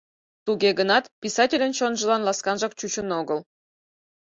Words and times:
Туге 0.45 0.69
гынат 0.79 1.05
писательын 1.23 1.71
чонжылан 1.77 2.21
ласканжак 2.27 2.73
чучын 2.79 3.07
огыл. 3.19 3.39